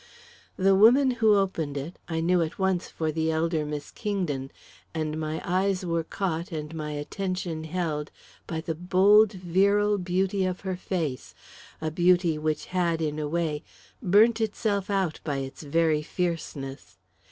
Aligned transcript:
The 0.57 0.73
woman 0.73 1.11
who 1.11 1.35
opened 1.37 1.77
it, 1.77 1.99
I 2.07 2.21
knew 2.21 2.41
at 2.41 2.57
once 2.57 2.87
for 2.89 3.11
the 3.11 3.29
elder 3.29 3.67
Miss 3.67 3.91
Kingdon, 3.91 4.49
and 4.95 5.19
my 5.19 5.39
eyes 5.45 5.85
were 5.85 6.03
caught 6.03 6.51
and 6.51 6.73
my 6.73 6.93
attention 6.93 7.65
held 7.65 8.09
by 8.47 8.61
the 8.61 8.73
bold, 8.73 9.31
virile 9.33 9.99
beauty 9.99 10.43
of 10.43 10.61
her 10.61 10.75
face 10.75 11.35
a 11.79 11.91
beauty 11.91 12.39
which 12.39 12.65
had, 12.73 12.99
in 12.99 13.19
a 13.19 13.27
way, 13.27 13.61
burnt 14.01 14.41
itself 14.41 14.89
out 14.89 15.19
by 15.23 15.37
its 15.37 15.61
very 15.61 16.01
fierceness. 16.01 16.97